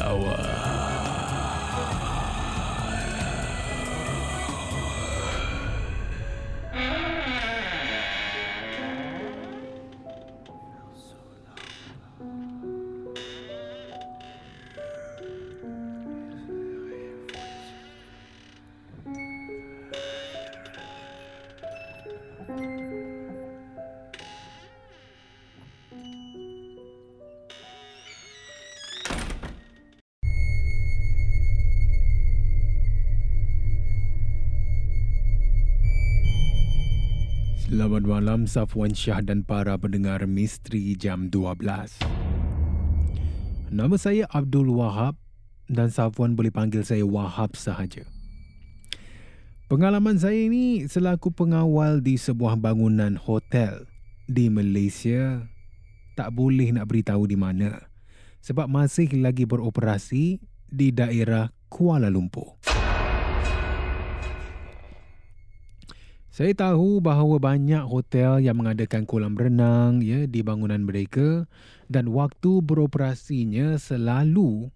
lawan. 0.00 0.79
Selamat 37.70 38.02
malam 38.02 38.50
Safwan 38.50 38.90
Syah 38.90 39.22
dan 39.22 39.46
para 39.46 39.78
pendengar 39.78 40.26
Misteri 40.26 40.98
Jam 40.98 41.30
12. 41.30 42.02
Nama 43.70 43.94
saya 43.94 44.26
Abdul 44.26 44.74
Wahab 44.74 45.14
dan 45.70 45.86
Safwan 45.86 46.34
boleh 46.34 46.50
panggil 46.50 46.82
saya 46.82 47.06
Wahab 47.06 47.54
sahaja. 47.54 48.02
Pengalaman 49.70 50.18
saya 50.18 50.50
ini 50.50 50.90
selaku 50.90 51.30
pengawal 51.30 52.02
di 52.02 52.18
sebuah 52.18 52.58
bangunan 52.58 53.14
hotel 53.14 53.86
di 54.26 54.50
Malaysia 54.50 55.46
tak 56.18 56.34
boleh 56.34 56.74
nak 56.74 56.90
beritahu 56.90 57.22
di 57.30 57.38
mana 57.38 57.86
sebab 58.42 58.66
masih 58.66 59.14
lagi 59.22 59.46
beroperasi 59.46 60.42
di 60.66 60.90
daerah 60.90 61.54
Kuala 61.70 62.10
Lumpur. 62.10 62.58
Saya 66.40 66.56
tahu 66.56 67.04
bahawa 67.04 67.36
banyak 67.36 67.84
hotel 67.84 68.40
yang 68.40 68.56
mengadakan 68.56 69.04
kolam 69.04 69.36
renang 69.36 70.00
ya 70.00 70.24
di 70.24 70.40
bangunan 70.40 70.80
mereka 70.80 71.44
dan 71.84 72.08
waktu 72.08 72.64
beroperasinya 72.64 73.76
selalu 73.76 74.72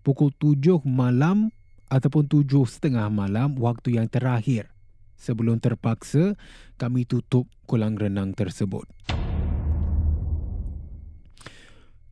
pukul 0.00 0.32
7 0.32 0.80
malam 0.88 1.52
ataupun 1.92 2.24
7.30 2.24 2.88
malam 3.12 3.52
waktu 3.60 4.00
yang 4.00 4.08
terakhir 4.08 4.72
sebelum 5.20 5.60
terpaksa 5.60 6.40
kami 6.80 7.04
tutup 7.04 7.44
kolam 7.68 7.92
renang 7.92 8.32
tersebut. 8.32 8.88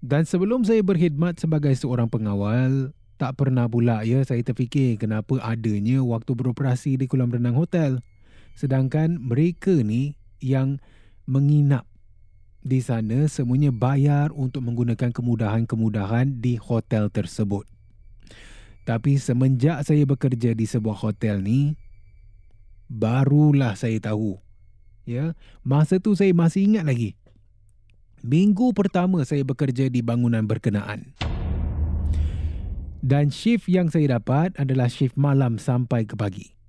Dan 0.05 0.29
sebelum 0.29 0.69
saya 0.69 0.85
berkhidmat 0.85 1.41
sebagai 1.41 1.73
seorang 1.81 2.13
pengawal, 2.13 2.93
tak 3.17 3.41
pernah 3.41 3.65
pula 3.65 4.05
ya 4.05 4.21
saya 4.21 4.45
terfikir 4.45 5.01
kenapa 5.01 5.41
adanya 5.41 6.05
waktu 6.05 6.37
beroperasi 6.37 7.01
di 7.01 7.09
kolam 7.09 7.33
renang 7.33 7.57
hotel. 7.57 8.05
Sedangkan 8.55 9.21
mereka 9.21 9.73
ni 9.73 10.19
yang 10.41 10.81
menginap 11.29 11.87
di 12.61 12.85
sana 12.85 13.25
semuanya 13.25 13.73
bayar 13.73 14.29
untuk 14.37 14.61
menggunakan 14.69 15.17
kemudahan-kemudahan 15.17 16.45
di 16.45 16.61
hotel 16.61 17.09
tersebut. 17.09 17.65
Tapi 18.85 19.17
semenjak 19.17 19.81
saya 19.87 20.05
bekerja 20.05 20.53
di 20.53 20.69
sebuah 20.69 20.99
hotel 20.99 21.41
ni, 21.41 21.79
barulah 22.91 23.73
saya 23.79 23.97
tahu. 24.03 24.37
Ya, 25.09 25.33
masa 25.65 25.97
tu 25.97 26.13
saya 26.13 26.37
masih 26.37 26.69
ingat 26.69 26.85
lagi. 26.85 27.17
Minggu 28.21 28.77
pertama 28.77 29.25
saya 29.25 29.41
bekerja 29.41 29.89
di 29.89 30.05
bangunan 30.05 30.45
berkenaan. 30.45 31.17
Dan 33.01 33.33
shift 33.33 33.65
yang 33.65 33.89
saya 33.89 34.21
dapat 34.21 34.53
adalah 34.61 34.93
shift 34.93 35.17
malam 35.17 35.57
sampai 35.57 36.05
ke 36.05 36.13
pagi. 36.13 36.60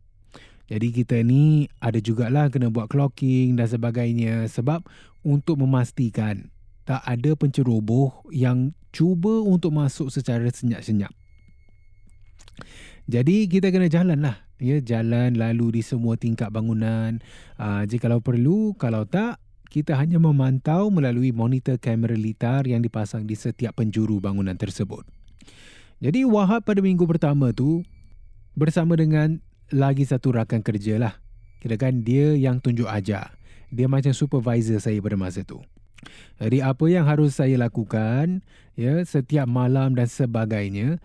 Jadi 0.72 0.88
kita 0.96 1.20
ni 1.20 1.68
ada 1.84 2.00
jugalah 2.00 2.48
kena 2.48 2.72
buat 2.72 2.88
clocking 2.88 3.60
dan 3.60 3.68
sebagainya 3.68 4.48
sebab 4.48 4.88
untuk 5.20 5.60
memastikan 5.60 6.48
tak 6.88 7.04
ada 7.04 7.36
penceroboh 7.36 8.24
yang 8.32 8.72
cuba 8.96 9.44
untuk 9.44 9.76
masuk 9.76 10.08
secara 10.08 10.48
senyap-senyap. 10.48 11.12
Jadi 13.12 13.52
kita 13.52 13.68
kena 13.68 13.92
jalan 13.92 14.24
lah. 14.24 14.48
Ya, 14.64 14.80
jalan 14.80 15.36
lalu 15.36 15.82
di 15.82 15.84
semua 15.84 16.16
tingkat 16.16 16.48
bangunan. 16.54 17.20
Aa, 17.60 17.84
jika 17.84 18.08
kalau 18.08 18.24
perlu, 18.24 18.72
kalau 18.80 19.04
tak, 19.04 19.44
kita 19.68 20.00
hanya 20.00 20.24
memantau 20.24 20.88
melalui 20.88 21.36
monitor 21.36 21.76
kamera 21.82 22.16
litar 22.16 22.64
yang 22.64 22.80
dipasang 22.80 23.28
di 23.28 23.36
setiap 23.36 23.76
penjuru 23.76 24.24
bangunan 24.24 24.56
tersebut. 24.56 25.04
Jadi 26.00 26.24
Wahab 26.24 26.64
pada 26.64 26.80
minggu 26.80 27.04
pertama 27.04 27.52
tu 27.52 27.84
bersama 28.56 28.96
dengan 28.96 29.44
lagi 29.72 30.04
satu 30.04 30.36
rakan 30.36 30.62
kerja 30.62 31.00
lah. 31.00 31.14
Kira 31.64 31.80
kan 31.80 32.04
dia 32.04 32.36
yang 32.36 32.60
tunjuk 32.60 32.88
ajar. 32.88 33.36
Dia 33.72 33.88
macam 33.88 34.12
supervisor 34.12 34.84
saya 34.84 35.00
pada 35.00 35.16
masa 35.16 35.48
tu. 35.48 35.64
Jadi 36.42 36.60
apa 36.60 36.86
yang 36.90 37.06
harus 37.06 37.38
saya 37.38 37.56
lakukan 37.62 38.42
ya 38.74 39.00
setiap 39.06 39.46
malam 39.46 39.94
dan 39.94 40.10
sebagainya 40.10 40.98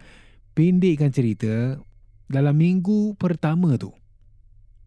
pendekkan 0.56 1.12
cerita 1.12 1.76
dalam 2.26 2.56
minggu 2.56 3.14
pertama 3.20 3.76
tu. 3.76 3.92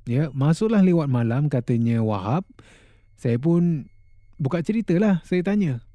Ya, 0.10 0.34
masuklah 0.34 0.82
lewat 0.82 1.06
malam 1.06 1.48
katanya 1.54 2.02
Wahab. 2.02 2.42
Saya 3.14 3.38
pun 3.38 3.86
buka 4.42 4.66
ceritalah, 4.66 5.22
saya 5.22 5.46
tanya. 5.46 5.86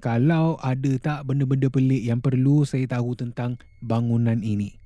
Kalau 0.00 0.56
ada 0.64 0.92
tak 0.96 1.28
benda-benda 1.28 1.68
pelik 1.68 2.00
yang 2.00 2.24
perlu 2.24 2.64
saya 2.64 2.88
tahu 2.88 3.12
tentang 3.12 3.60
bangunan 3.84 4.40
ini. 4.40 4.83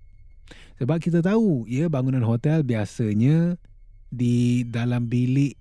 Sebab 0.79 1.03
kita 1.03 1.19
tahu, 1.27 1.67
ya 1.67 1.91
bangunan 1.91 2.23
hotel 2.23 2.63
biasanya 2.63 3.59
di 4.15 4.63
dalam 4.63 5.11
bilik 5.11 5.59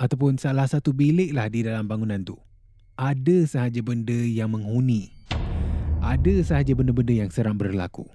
ataupun 0.00 0.40
salah 0.40 0.64
satu 0.64 0.96
bilik 0.96 1.36
lah 1.36 1.52
di 1.52 1.60
dalam 1.60 1.84
bangunan 1.84 2.24
tu. 2.24 2.40
Ada 2.96 3.44
sahaja 3.44 3.84
benda 3.84 4.16
yang 4.16 4.48
menghuni. 4.48 5.12
Ada 6.00 6.40
sahaja 6.40 6.72
benda-benda 6.72 7.24
yang 7.24 7.28
seram 7.28 7.56
berlaku. 7.56 8.08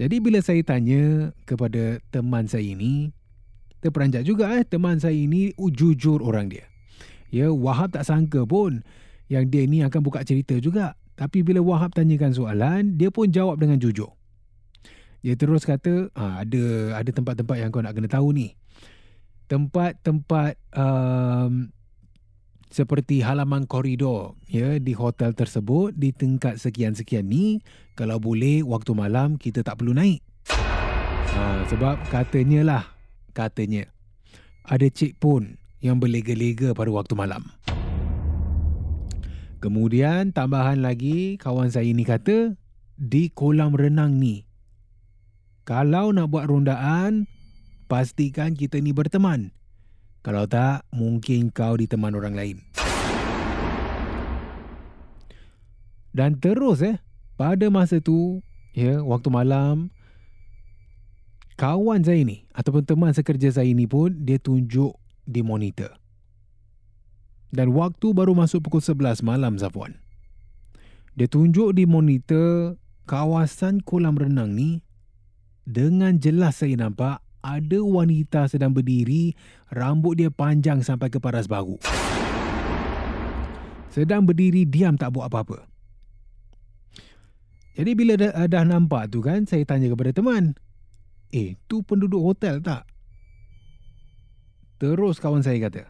Jadi 0.00 0.16
bila 0.24 0.40
saya 0.40 0.64
tanya 0.64 1.36
kepada 1.44 2.00
teman 2.08 2.48
saya 2.48 2.64
ini, 2.64 3.12
terperanjat 3.84 4.24
juga 4.24 4.48
eh 4.56 4.64
teman 4.64 4.96
saya 4.96 5.16
ini 5.16 5.52
jujur 5.56 6.24
orang 6.24 6.48
dia. 6.48 6.64
Ya, 7.28 7.52
Wahab 7.52 7.92
tak 7.92 8.08
sangka 8.08 8.48
pun 8.48 8.80
yang 9.28 9.46
dia 9.52 9.68
ni 9.68 9.84
akan 9.84 10.00
buka 10.00 10.24
cerita 10.24 10.56
juga. 10.56 10.96
Tapi 11.20 11.44
bila 11.44 11.60
Wahab 11.60 11.92
tanyakan 11.92 12.32
soalan, 12.32 12.96
dia 12.96 13.12
pun 13.12 13.28
jawab 13.28 13.60
dengan 13.60 13.76
jujur. 13.76 14.19
Dia 15.20 15.36
terus 15.36 15.68
kata, 15.68 16.08
ah, 16.16 16.40
ada 16.40 16.96
ada 16.96 17.10
tempat-tempat 17.12 17.56
yang 17.60 17.68
kau 17.68 17.84
nak 17.84 17.92
kena 17.92 18.08
tahu 18.08 18.32
ni. 18.32 18.56
Tempat-tempat 19.52 20.56
um, 20.72 21.68
seperti 22.70 23.20
halaman 23.20 23.66
koridor 23.66 24.38
ya 24.46 24.78
di 24.78 24.94
hotel 24.94 25.34
tersebut 25.34 25.90
di 25.90 26.14
tingkat 26.14 26.56
sekian-sekian 26.56 27.26
ni 27.26 27.58
kalau 27.98 28.22
boleh 28.22 28.62
waktu 28.62 28.94
malam 28.94 29.34
kita 29.36 29.66
tak 29.66 29.82
perlu 29.82 29.92
naik. 29.92 30.22
Ha, 30.50 31.66
sebab 31.66 31.98
katanya 32.14 32.62
lah 32.62 32.84
katanya 33.34 33.90
ada 34.62 34.86
cik 34.86 35.18
pun 35.18 35.58
yang 35.82 35.98
berlega-lega 35.98 36.70
pada 36.70 36.94
waktu 36.94 37.18
malam. 37.18 37.42
Kemudian 39.60 40.32
tambahan 40.32 40.80
lagi 40.80 41.36
kawan 41.36 41.68
saya 41.68 41.90
ni 41.90 42.06
kata 42.06 42.54
di 42.96 43.28
kolam 43.34 43.74
renang 43.74 44.16
ni 44.16 44.49
kalau 45.70 46.10
nak 46.10 46.34
buat 46.34 46.50
rondaan 46.50 47.30
pastikan 47.86 48.58
kita 48.58 48.82
ni 48.82 48.90
berteman. 48.90 49.54
Kalau 50.26 50.50
tak, 50.50 50.82
mungkin 50.90 51.54
kau 51.54 51.78
diteman 51.78 52.18
orang 52.18 52.34
lain. 52.34 52.58
Dan 56.10 56.42
terus 56.42 56.82
eh, 56.82 56.98
pada 57.38 57.70
masa 57.70 58.02
tu, 58.02 58.42
ya, 58.74 58.98
waktu 59.06 59.30
malam, 59.30 59.94
kawan 61.54 62.02
saya 62.02 62.26
ni 62.26 62.50
ataupun 62.50 62.82
teman 62.82 63.14
sekerja 63.14 63.62
saya 63.62 63.70
ni 63.70 63.86
pun 63.86 64.10
dia 64.26 64.42
tunjuk 64.42 64.98
di 65.22 65.38
monitor. 65.38 65.94
Dan 67.54 67.78
waktu 67.78 68.10
baru 68.10 68.34
masuk 68.34 68.66
pukul 68.66 68.82
11 68.82 69.22
malam 69.22 69.54
Zafwan. 69.54 70.02
Dia 71.14 71.30
tunjuk 71.30 71.78
di 71.78 71.86
monitor 71.86 72.74
kawasan 73.06 73.86
kolam 73.86 74.18
renang 74.18 74.50
ni 74.50 74.82
dengan 75.64 76.16
jelas 76.16 76.60
saya 76.60 76.76
nampak 76.76 77.20
ada 77.40 77.78
wanita 77.80 78.48
sedang 78.48 78.76
berdiri, 78.76 79.32
rambut 79.72 80.20
dia 80.20 80.28
panjang 80.28 80.84
sampai 80.84 81.08
ke 81.08 81.16
paras 81.16 81.48
bahu. 81.48 81.80
Sedang 83.90 84.28
berdiri 84.28 84.68
diam 84.68 84.94
tak 84.94 85.16
buat 85.16 85.32
apa-apa. 85.32 85.66
Jadi 87.74 87.90
bila 87.96 88.14
dah, 88.20 88.44
dah 88.44 88.64
nampak 88.66 89.08
tu 89.08 89.24
kan, 89.24 89.48
saya 89.48 89.64
tanya 89.64 89.88
kepada 89.88 90.12
teman. 90.12 90.52
Eh, 91.32 91.56
tu 91.64 91.80
penduduk 91.80 92.20
hotel 92.20 92.60
tak? 92.60 92.84
Terus 94.76 95.16
kawan 95.16 95.40
saya 95.40 95.56
kata. 95.64 95.88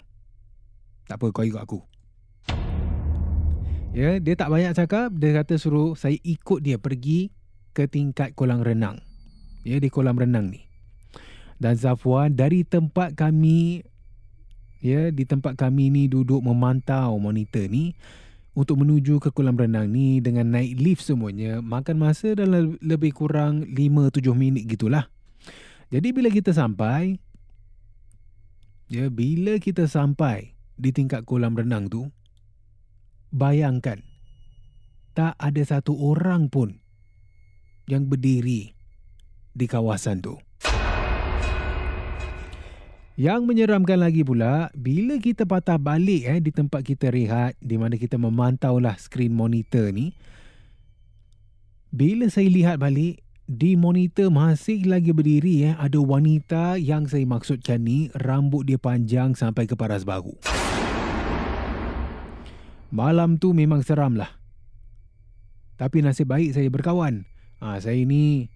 Tak 1.11 1.19
apa, 1.19 1.27
kau 1.35 1.43
ikut 1.43 1.59
aku. 1.59 1.81
Ya, 3.91 4.23
dia 4.23 4.35
tak 4.39 4.55
banyak 4.55 4.71
cakap. 4.79 5.11
Dia 5.19 5.43
kata 5.43 5.59
suruh 5.59 5.99
saya 5.99 6.15
ikut 6.23 6.63
dia 6.63 6.79
pergi 6.79 7.35
ke 7.75 7.91
tingkat 7.91 8.39
kolam 8.39 8.63
renang. 8.63 9.03
Ya, 9.61 9.77
di 9.77 9.93
kolam 9.93 10.17
renang 10.17 10.49
ni 10.49 10.71
dan 11.61 11.77
Zafwan 11.77 12.33
dari 12.33 12.65
tempat 12.65 13.13
kami 13.13 13.85
ya 14.81 15.13
di 15.13 15.29
tempat 15.29 15.61
kami 15.61 15.93
ni 15.93 16.03
duduk 16.09 16.41
memantau 16.41 17.21
monitor 17.21 17.69
ni 17.69 17.93
untuk 18.57 18.81
menuju 18.81 19.21
ke 19.21 19.29
kolam 19.31 19.61
renang 19.61 19.93
ni 19.93 20.25
dengan 20.25 20.57
naik 20.57 20.81
lift 20.81 21.05
semuanya 21.05 21.61
makan 21.61 22.01
masa 22.01 22.33
dalam 22.33 22.81
lebih 22.81 23.13
kurang 23.13 23.69
5-7 23.77 24.33
minit 24.35 24.65
gitulah. 24.67 25.07
Jadi 25.93 26.09
bila 26.17 26.33
kita 26.33 26.57
sampai 26.57 27.21
ya 28.89 29.13
bila 29.13 29.61
kita 29.61 29.85
sampai 29.85 30.57
di 30.81 30.91
tingkat 30.97 31.29
kolam 31.29 31.53
renang 31.53 31.93
tu 31.93 32.09
bayangkan 33.31 34.01
tak 35.13 35.37
ada 35.37 35.61
satu 35.61 35.93
orang 35.93 36.49
pun 36.49 36.81
yang 37.85 38.09
berdiri 38.09 38.80
di 39.61 39.69
kawasan 39.69 40.25
tu. 40.25 40.41
Yang 43.21 43.45
menyeramkan 43.45 44.01
lagi 44.01 44.25
pula, 44.25 44.73
bila 44.73 45.21
kita 45.21 45.45
patah 45.45 45.77
balik 45.77 46.25
eh, 46.25 46.41
di 46.41 46.49
tempat 46.49 46.81
kita 46.81 47.13
rehat, 47.13 47.53
di 47.61 47.77
mana 47.77 48.01
kita 48.01 48.17
memantau 48.17 48.81
lah 48.81 48.97
skrin 48.97 49.37
monitor 49.37 49.93
ni, 49.93 50.17
bila 51.93 52.33
saya 52.33 52.49
lihat 52.49 52.81
balik, 52.81 53.21
di 53.45 53.77
monitor 53.77 54.33
masih 54.33 54.89
lagi 54.89 55.13
berdiri 55.13 55.69
eh, 55.69 55.75
ada 55.77 56.01
wanita 56.01 56.81
yang 56.81 57.05
saya 57.13 57.29
maksudkan 57.29 57.85
ni, 57.85 58.09
rambut 58.17 58.65
dia 58.65 58.81
panjang 58.81 59.37
sampai 59.37 59.69
ke 59.69 59.77
paras 59.77 60.09
bahu. 60.09 60.33
Malam 62.89 63.37
tu 63.37 63.53
memang 63.53 63.85
seram 63.85 64.17
lah. 64.17 64.33
Tapi 65.77 66.01
nasib 66.01 66.33
baik 66.33 66.57
saya 66.57 66.73
berkawan. 66.73 67.29
Ha, 67.61 67.85
saya 67.85 68.01
ni, 68.01 68.49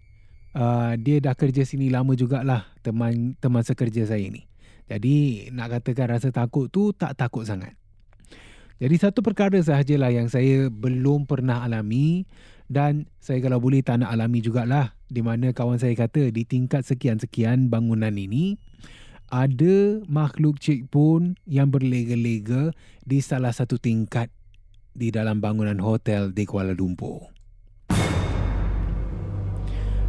uh, 0.55 0.95
dia 0.97 1.21
dah 1.21 1.35
kerja 1.37 1.67
sini 1.67 1.91
lama 1.91 2.15
jugalah, 2.17 2.71
teman 2.81 3.37
teman 3.43 3.63
sekerja 3.67 4.09
saya 4.09 4.25
ni. 4.31 4.47
Jadi 4.89 5.49
nak 5.53 5.81
katakan 5.81 6.17
rasa 6.17 6.29
takut 6.31 6.71
tu 6.71 6.95
tak 6.95 7.19
takut 7.19 7.45
sangat. 7.45 7.75
Jadi 8.83 8.97
satu 8.99 9.23
perkara 9.23 9.57
sahajalah 9.63 10.11
yang 10.11 10.27
saya 10.27 10.67
belum 10.69 11.31
pernah 11.31 11.63
alami 11.63 12.27
dan 12.67 13.07
saya 13.23 13.39
kalau 13.45 13.63
boleh 13.63 13.81
tak 13.81 14.03
nak 14.03 14.11
alami 14.13 14.43
jugalah 14.43 14.99
di 15.07 15.23
mana 15.23 15.55
kawan 15.55 15.79
saya 15.79 15.95
kata 15.95 16.35
di 16.35 16.43
tingkat 16.43 16.83
sekian-sekian 16.83 17.71
bangunan 17.71 18.13
ini 18.13 18.59
ada 19.31 20.05
makhluk 20.07 20.61
cik 20.61 20.91
pun 20.93 21.39
yang 21.49 21.73
berlega-lega 21.73 22.75
di 23.03 23.19
salah 23.25 23.51
satu 23.51 23.81
tingkat 23.81 24.29
di 24.95 25.11
dalam 25.11 25.43
bangunan 25.43 25.79
hotel 25.83 26.31
di 26.31 26.47
Kuala 26.47 26.71
Lumpur. 26.71 27.34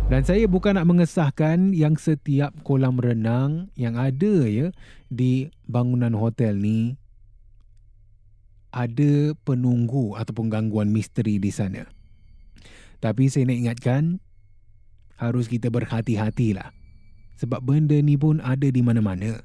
Dan 0.06 0.22
saya 0.22 0.46
bukan 0.46 0.78
nak 0.78 0.86
mengesahkan 0.86 1.74
yang 1.74 1.98
setiap 1.98 2.54
kolam 2.62 3.02
renang 3.02 3.74
yang 3.74 3.98
ada 3.98 4.46
ya 4.46 4.70
di 5.10 5.50
bangunan 5.66 6.14
hotel 6.14 6.62
ni 6.62 6.94
ada 8.70 9.34
penunggu 9.42 10.14
ataupun 10.14 10.54
gangguan 10.54 10.94
misteri 10.94 11.42
di 11.42 11.50
sana. 11.50 11.90
Tapi 13.02 13.34
saya 13.34 13.50
nak 13.50 13.58
ingatkan 13.66 14.04
harus 15.18 15.50
kita 15.50 15.74
berhati-hatilah. 15.74 16.70
Sebab 17.42 17.66
benda 17.66 17.98
ni 17.98 18.14
pun 18.14 18.38
ada 18.46 18.70
di 18.70 18.86
mana-mana. 18.86 19.42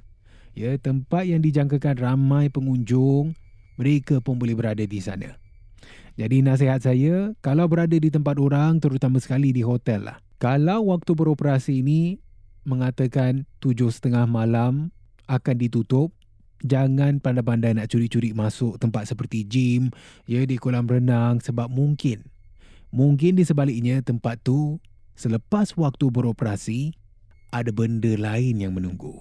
Ya, 0.53 0.77
tempat 0.77 1.25
yang 1.25 1.41
dijangkakan 1.41 1.97
ramai 1.97 2.53
pengunjung, 2.53 3.33
mereka 3.81 4.21
pun 4.21 4.37
boleh 4.37 4.53
berada 4.53 4.85
di 4.85 5.01
sana. 5.01 5.41
Jadi 6.21 6.45
nasihat 6.45 6.85
saya, 6.85 7.33
kalau 7.41 7.65
berada 7.65 7.97
di 7.97 8.13
tempat 8.13 8.37
orang, 8.37 8.77
terutama 8.77 9.23
sekali 9.23 9.57
di 9.57 9.65
hotel 9.65 10.05
lah, 10.11 10.19
kalau 10.41 10.89
waktu 10.89 11.13
beroperasi 11.13 11.85
ini 11.85 12.17
mengatakan 12.65 13.45
tujuh 13.61 13.93
setengah 13.93 14.25
malam 14.25 14.89
akan 15.29 15.57
ditutup, 15.61 16.17
jangan 16.65 17.21
pandai-pandai 17.21 17.77
nak 17.77 17.93
curi-curi 17.93 18.33
masuk 18.33 18.81
tempat 18.81 19.05
seperti 19.05 19.45
gym, 19.45 19.93
ya 20.25 20.41
di 20.49 20.57
kolam 20.57 20.89
renang 20.89 21.45
sebab 21.45 21.69
mungkin 21.69 22.25
mungkin 22.89 23.37
di 23.37 23.45
sebaliknya 23.45 24.01
tempat 24.01 24.41
tu 24.41 24.81
selepas 25.13 25.77
waktu 25.77 26.09
beroperasi 26.09 26.97
ada 27.53 27.69
benda 27.69 28.17
lain 28.17 28.65
yang 28.65 28.73
menunggu. 28.73 29.21